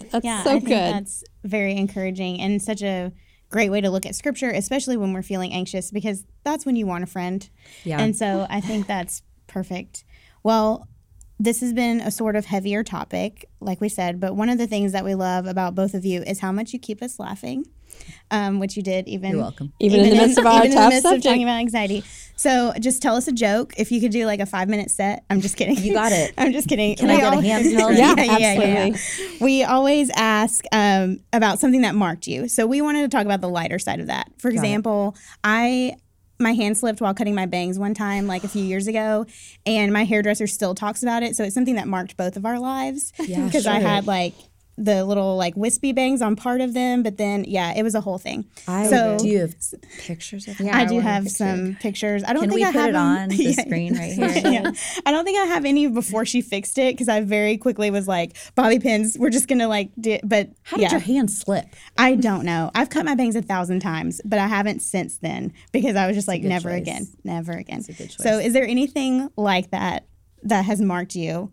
[0.09, 0.93] That's Yeah, so I think good.
[0.93, 3.11] that's very encouraging and such a
[3.49, 6.87] great way to look at scripture, especially when we're feeling anxious, because that's when you
[6.87, 7.49] want a friend.
[7.83, 7.99] Yeah.
[8.01, 10.03] And so I think that's perfect.
[10.43, 10.87] Well,
[11.39, 14.67] this has been a sort of heavier topic, like we said, but one of the
[14.67, 17.65] things that we love about both of you is how much you keep us laughing,
[18.29, 19.73] um, which you did even You're welcome.
[19.79, 21.25] Even in the midst of our even in the tough midst of subject.
[21.25, 22.03] talking about anxiety.
[22.41, 23.75] So just tell us a joke.
[23.77, 25.77] If you could do like a five minute set, I'm just kidding.
[25.77, 26.33] You got it.
[26.39, 26.95] I'm just kidding.
[26.95, 27.97] Can I get a al- handheld?
[28.01, 28.97] Yeah, yeah, yeah.
[29.39, 32.47] We always ask um, about something that marked you.
[32.47, 34.31] So we wanted to talk about the lighter side of that.
[34.39, 35.97] For example, I
[36.39, 39.27] my hand slipped while cutting my bangs one time, like a few years ago,
[39.67, 41.35] and my hairdresser still talks about it.
[41.35, 43.13] So it's something that marked both of our lives.
[43.19, 44.33] Yeah, because I had like
[44.83, 48.01] the little like wispy bangs on part of them, but then yeah, it was a
[48.01, 48.45] whole thing.
[48.67, 49.55] I so do you have
[49.99, 51.35] pictures of Yeah, I I do have picture.
[51.37, 52.23] some pictures.
[52.23, 53.51] I don't Can think we I put have it on the Yeah.
[53.63, 54.11] screen right
[54.43, 54.51] here?
[54.51, 54.71] yeah.
[55.05, 58.07] I don't think I have any before she fixed it because I very quickly was
[58.07, 61.65] like, bobby pins, we're just gonna like do but How did yeah, your hand slip?
[61.97, 62.71] I don't know.
[62.73, 66.15] I've cut my bangs a thousand times, but I haven't since then because I was
[66.15, 66.81] just like, never choice.
[66.81, 67.83] again, never again.
[67.83, 70.05] So is there anything like that
[70.43, 71.51] that has marked you?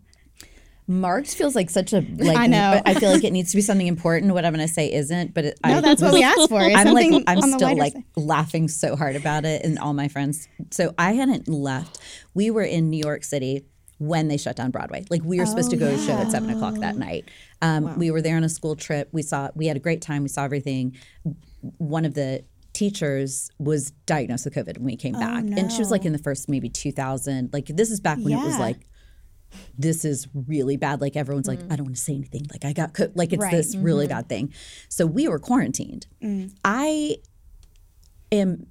[0.89, 2.35] Marks feels like such a like.
[2.35, 2.81] I know.
[2.83, 4.33] I feel like it needs to be something important.
[4.33, 6.59] What I'm going to say isn't, but it, No, I, that's what we asked for.
[6.59, 8.03] I'm like I'm still like side.
[8.15, 10.47] laughing so hard about it, and all my friends.
[10.71, 11.99] So I hadn't left.
[12.33, 13.65] We were in New York City
[13.99, 15.05] when they shut down Broadway.
[15.11, 17.29] Like we were supposed to go to a show at seven o'clock that night.
[17.61, 19.09] Um, We were there on a school trip.
[19.11, 19.49] We saw.
[19.53, 20.23] We had a great time.
[20.23, 20.97] We saw everything.
[21.77, 25.91] One of the teachers was diagnosed with COVID when we came back, and she was
[25.91, 27.51] like in the first maybe 2000.
[27.53, 28.77] Like this is back when it was like
[29.77, 31.01] this is really bad.
[31.01, 31.71] Like everyone's like, mm-hmm.
[31.71, 32.45] I don't want to say anything.
[32.51, 33.11] Like I got co-.
[33.15, 33.51] like it's Right.
[33.51, 34.15] this really mm-hmm.
[34.17, 34.53] bad thing.
[34.89, 36.07] So we were quarantined.
[36.23, 36.53] Mm.
[36.63, 37.17] I
[38.31, 38.67] am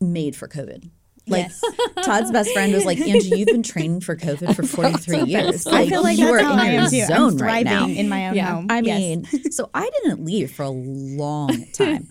[0.00, 0.90] made for COVID.
[1.26, 1.50] Like
[2.02, 5.66] Todd's best friend was like, Angie, you've been training for COVID for 43 years.
[5.66, 7.04] I feel like you are in I your too.
[7.06, 7.86] zone right now.
[7.86, 8.66] in my own home.
[8.70, 8.98] I Yes.
[8.98, 12.08] mean, so I didn't leave for a long time,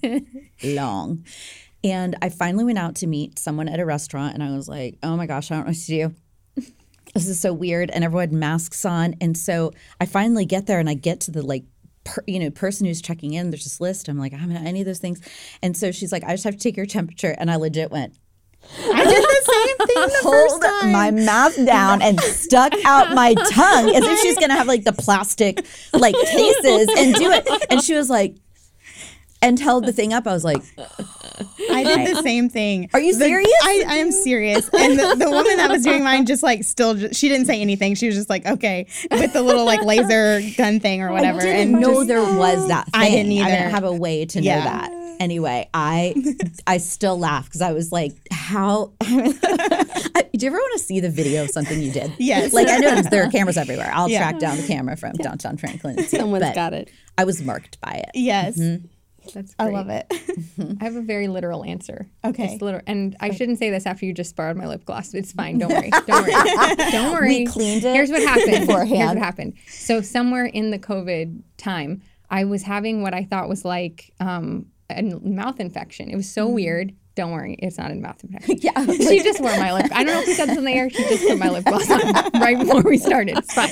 [0.63, 1.25] long.
[1.84, 4.97] And I finally went out to meet someone at a restaurant, and I was like,
[5.01, 6.15] "Oh my gosh, I don't know what to do.
[7.13, 10.79] This is so weird." And everyone had masks on, and so I finally get there,
[10.79, 11.63] and I get to the like.
[12.05, 14.07] Per, you know, person who's checking in, there's this list.
[14.07, 15.19] I'm like, I'm not any of those things.
[15.61, 17.35] And so she's like, I just have to take your temperature.
[17.37, 18.15] And I legit went,
[18.77, 20.91] I did the same thing the hold first time.
[20.91, 24.93] my mouth down and stuck out my tongue as if she's gonna have like the
[24.93, 27.47] plastic like cases and do it.
[27.69, 28.35] And she was like,
[29.41, 30.28] and held the thing up.
[30.28, 32.89] I was like, I did the same thing.
[32.93, 33.52] Are you The- serious?
[33.63, 34.69] I, I am serious.
[34.73, 37.62] And the, the woman that was doing mine just like still, ju- she didn't say
[37.62, 37.95] anything.
[37.95, 41.39] She was just like, okay, with the little like laser gun thing or whatever.
[41.39, 43.02] I didn't and know just- there was that thing.
[43.02, 43.45] I didn't either.
[43.45, 43.58] I either.
[43.60, 44.91] didn't have a way to know that.
[45.19, 46.15] Anyway, I
[46.65, 48.93] I still laugh because I was like, how?
[49.02, 52.13] do you ever want to see the video of something you did?
[52.17, 52.54] Yes.
[52.54, 53.91] Like I know there are cameras everywhere.
[53.93, 54.19] I'll Yeah.
[54.19, 55.97] track down the camera from downtown Franklin.
[55.97, 56.89] And see Someone's but got it.
[57.17, 58.12] I was marked by it.
[58.13, 58.58] Yes.
[58.58, 58.86] Mm-hmm.
[59.33, 60.05] That's I love it.
[60.79, 62.09] I have a very literal answer.
[62.23, 62.53] Okay.
[62.53, 65.13] It's literal, and I shouldn't say this after you just borrowed my lip gloss.
[65.13, 65.57] It's fine.
[65.57, 65.89] Don't worry.
[66.07, 66.75] Don't worry.
[66.91, 67.29] Don't worry.
[67.29, 68.49] We cleaned it Here's what happened.
[68.49, 68.67] Here's
[69.07, 69.53] what happened.
[69.67, 74.67] So somewhere in the COVID time, I was having what I thought was like um,
[74.89, 76.09] a mouth infection.
[76.09, 76.93] It was so weird.
[77.15, 78.57] Don't worry, it's not a mouth infection.
[78.61, 78.85] Yeah.
[78.85, 79.87] she just wore my lip.
[79.91, 80.89] I don't know if we said this on the air.
[80.89, 81.99] She just put my lip gloss on
[82.39, 83.37] right before we started.
[83.37, 83.71] It's fine.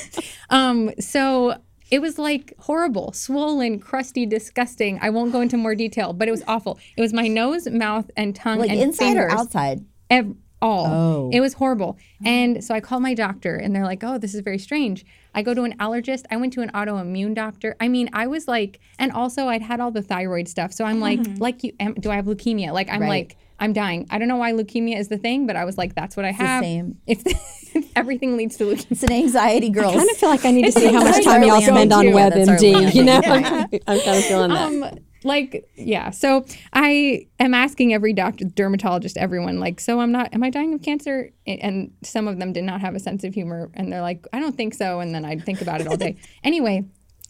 [0.50, 1.56] Um, so
[1.90, 5.00] it was like horrible, swollen, crusty, disgusting.
[5.02, 6.80] I won't go into more detail, but it was awful.
[6.96, 9.86] It was my nose, mouth, and tongue, Like and inside or outside?
[10.10, 10.86] Ev- all.
[10.88, 11.30] Oh.
[11.32, 11.98] It was horrible.
[12.26, 15.06] And so I called my doctor and they're like, oh, this is very strange.
[15.34, 16.26] I go to an allergist.
[16.32, 17.76] I went to an autoimmune doctor.
[17.80, 20.74] I mean, I was like, and also I'd had all the thyroid stuff.
[20.74, 21.42] So I'm like, mm-hmm.
[21.42, 22.74] like you, am, do I have leukemia?
[22.74, 23.10] Like, I'm Right.
[23.10, 24.08] like, I'm dying.
[24.10, 26.32] I don't know why leukemia is the thing, but I was like, that's what I
[26.32, 26.64] the have.
[26.64, 27.00] same.
[27.08, 27.24] If,
[27.76, 28.92] if everything leads to leukemia.
[28.92, 29.94] It's an anxiety, girls.
[29.94, 32.06] I kind of feel like I need to see how much time y'all spend on
[32.06, 32.10] too.
[32.12, 32.94] Yeah, that's our WebMD.
[32.96, 33.82] You know, landing.
[33.88, 34.68] I'm kind of feeling that.
[34.68, 40.32] um like yeah so i am asking every doctor dermatologist everyone like so i'm not
[40.34, 43.34] am i dying of cancer and some of them did not have a sense of
[43.34, 45.98] humor and they're like i don't think so and then i'd think about it all
[45.98, 46.86] day anyway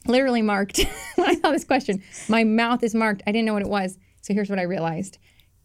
[0.06, 0.86] literally marked
[1.16, 3.98] when i saw this question my mouth is marked i didn't know what it was
[4.22, 5.18] so here's what i realized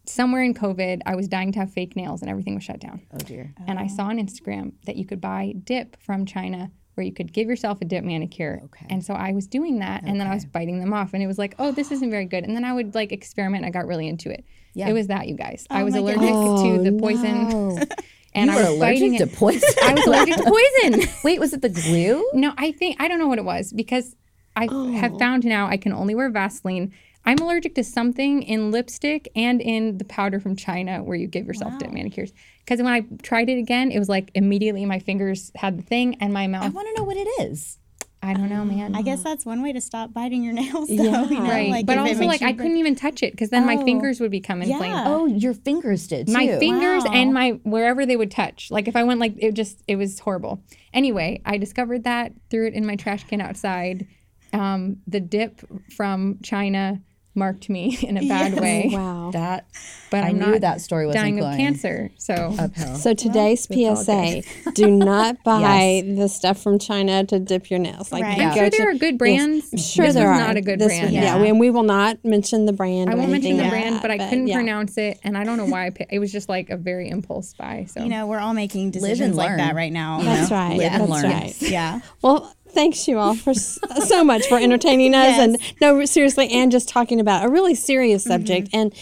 [0.05, 3.01] somewhere in covid i was dying to have fake nails and everything was shut down
[3.13, 3.53] oh dear.
[3.67, 7.33] and I saw on Instagram that you could buy dip from China where you could
[7.33, 8.61] give yourself a dip manicure.
[8.65, 8.85] Okay.
[8.89, 11.27] And so I was doing that and then I was biting them off and it
[11.27, 12.43] was like, oh, this isn't very good.
[12.43, 13.65] And then I would like experiment.
[13.65, 14.45] I got really into it.
[14.73, 14.89] Yeah.
[14.89, 15.65] It was that, you guys.
[15.69, 17.87] I oh was allergic to the oh, poison
[18.35, 19.69] and you I were was allergic to poison.
[19.83, 21.09] I was allergic to poison.
[21.23, 22.29] Wait, was it the glue?
[22.33, 24.15] No, I think I don't know what it was because
[24.55, 24.63] I
[24.97, 25.19] have oh.
[25.19, 26.93] found now I can only wear Vaseline.
[27.25, 31.45] I'm allergic to something in lipstick and in the powder from China where you give
[31.45, 32.33] yourself dip manicures.
[32.59, 36.15] Because when I tried it again, it was like immediately my fingers had the thing
[36.19, 36.63] and my mouth.
[36.65, 37.79] I want to know what it is.
[38.21, 38.95] I don't know, man.
[38.95, 40.87] I guess that's one way to stop biting your nails.
[40.87, 41.23] Though, Yeah.
[41.29, 43.65] you know, right, like, but also like I break- couldn't even touch it because then
[43.65, 43.83] my Oh.
[43.83, 44.93] fingers would become inflamed.
[44.93, 45.03] Yeah.
[45.07, 46.33] Oh, your fingers did too.
[46.33, 47.11] my fingers Wow.
[47.13, 48.71] and my wherever they would touch.
[48.71, 50.61] Like if I went like it just it was horrible.
[50.93, 54.07] Anyway, I discovered that, threw it in my trash can outside.
[54.53, 57.01] Um, the dip from China
[57.35, 58.89] marked me in a bad way.
[58.93, 59.31] Oh, wow.
[59.31, 59.65] That
[60.11, 62.11] But I I'm knew not that story wasn't dying of cancer.
[62.17, 62.95] So uphill.
[62.95, 64.43] So today's PSA:
[64.73, 68.11] Do not buy the stuff from China to dip your nails.
[68.11, 68.37] Like Right.
[68.37, 69.69] you I'm go sure to- there are good brands.
[69.73, 70.39] I'm sure this there are.
[70.39, 71.11] not a good This brand.
[71.13, 71.43] yeah, Yeah.
[71.43, 73.09] and we will not mention the brand.
[73.09, 74.55] I won't mention the brand, that, but I couldn't yeah.
[74.55, 76.13] pronounce it, and I don't know why I picked.
[76.13, 77.87] It was just like a very impulse buy.
[77.89, 80.21] So You know, we're all making decisions like that right now.
[80.21, 80.55] That's know?
[80.57, 80.77] right.
[80.77, 81.31] Live and That's learn.
[81.31, 81.61] right.
[81.61, 81.99] Yeah.
[82.21, 86.89] Well, thanks you all for so much for entertaining us, and no, seriously, and just
[86.89, 88.31] talking about a really serious mm-hmm.
[88.31, 88.69] subject.
[88.73, 88.93] And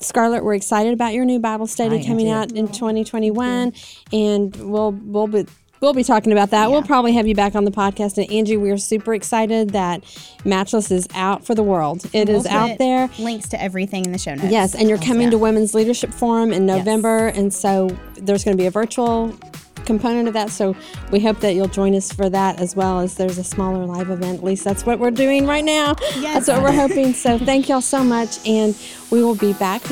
[0.00, 3.72] Scarlet, we're excited about your new Bible study I coming out in 2021,
[4.12, 5.46] and we'll we'll be.
[5.80, 6.70] We'll be talking about that.
[6.70, 8.16] We'll probably have you back on the podcast.
[8.16, 10.04] And Angie, we are super excited that
[10.44, 12.04] Matchless is out for the world.
[12.12, 13.10] It is We'll out there.
[13.18, 14.52] Links to everything in the show notes.
[14.52, 18.62] Yes, and you're coming to Women's Leadership Forum in November, and so there's going to
[18.62, 19.36] be a virtual
[19.84, 20.50] component of that.
[20.50, 20.76] So
[21.10, 24.10] we hope that you'll join us for that as well as there's a smaller live
[24.10, 24.38] event.
[24.38, 25.96] At least that's what we're doing right now.
[26.16, 26.46] Yes.
[26.46, 27.14] That's what we're hoping.
[27.14, 28.76] So thank y'all so much, and
[29.10, 29.82] we will be back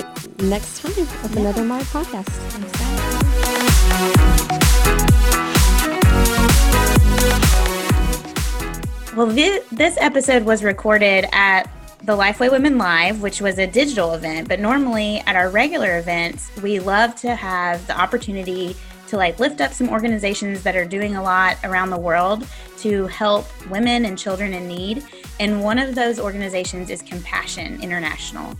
[0.42, 2.28] next time with another My Podcast.
[9.16, 11.68] Well, this episode was recorded at
[12.02, 14.48] the Lifeway Women Live, which was a digital event.
[14.48, 18.76] But normally at our regular events, we love to have the opportunity
[19.10, 22.46] to like lift up some organizations that are doing a lot around the world
[22.78, 25.04] to help women and children in need.
[25.40, 28.56] And one of those organizations is Compassion International.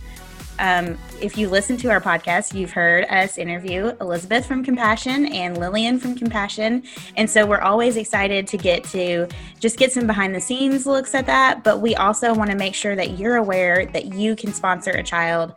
[0.59, 5.57] Um, if you listen to our podcast, you've heard us interview Elizabeth from Compassion and
[5.57, 6.83] Lillian from Compassion.
[7.15, 9.27] And so we're always excited to get to
[9.59, 11.63] just get some behind the scenes looks at that.
[11.63, 15.01] But we also want to make sure that you're aware that you can sponsor a
[15.01, 15.55] child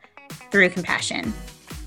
[0.50, 1.34] through Compassion.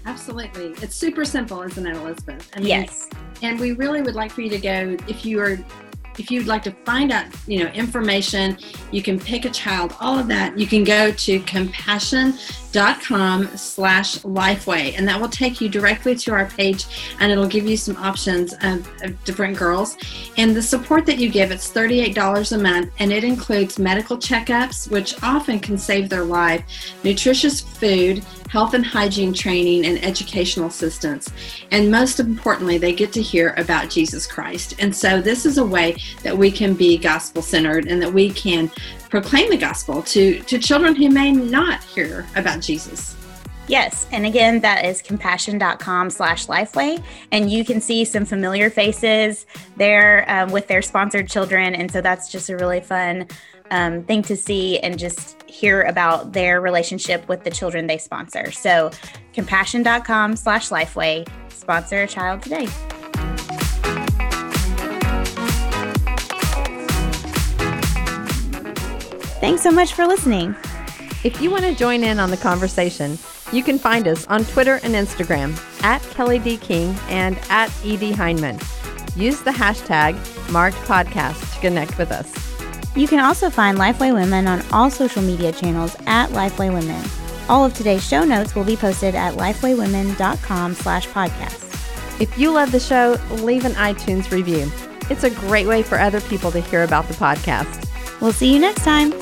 [0.07, 0.73] Absolutely.
[0.81, 2.49] It's super simple, isn't it, Elizabeth?
[2.55, 3.09] I mean, Yes.
[3.43, 5.59] And we really would like for you to go if you are
[6.17, 8.57] if you'd like to find out, you know, information,
[8.91, 11.39] you can pick a child, all of that, you can go to
[12.77, 16.85] compassion.com slash lifeway and that will take you directly to our page
[17.19, 19.97] and it'll give you some options of, of different girls.
[20.37, 24.89] And the support that you give, it's $38 a month and it includes medical checkups,
[24.89, 26.63] which often can save their life,
[27.03, 31.31] nutritious food, health and hygiene training, and educational assistance.
[31.71, 34.75] And most importantly, they get to hear about Jesus Christ.
[34.79, 38.31] And so, this is a way that we can be gospel centered and that we
[38.31, 38.71] can
[39.09, 43.15] proclaim the gospel to, to children who may not hear about Jesus.
[43.67, 47.03] Yes, and again, that is compassion.com slash lifeway.
[47.33, 49.45] And you can see some familiar faces
[49.75, 51.75] there um, with their sponsored children.
[51.75, 53.27] And so that's just a really fun
[53.69, 58.51] um, thing to see and just hear about their relationship with the children they sponsor.
[58.51, 58.91] So
[59.33, 62.67] compassion.com slash lifeway, sponsor a child today.
[69.47, 70.57] Thanks so much for listening.
[71.23, 73.17] If you want to join in on the conversation,
[73.53, 76.57] you can find us on Twitter and Instagram at Kelly D.
[76.57, 78.61] King and at ED Hyndman.
[79.15, 80.15] Use the hashtag
[80.47, 82.29] MarkedPodcast to connect with us.
[82.97, 87.01] You can also find Lifeway Women on all social media channels at Lifeway Women.
[87.47, 92.19] All of today's show notes will be posted at lifewaywomen.com slash podcast.
[92.19, 94.69] If you love the show, leave an iTunes review.
[95.09, 97.85] It's a great way for other people to hear about the podcast.
[98.19, 99.13] We'll see you next time.